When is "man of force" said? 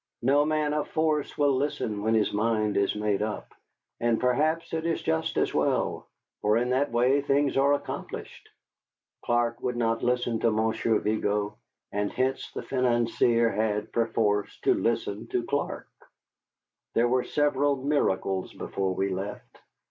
0.47-1.37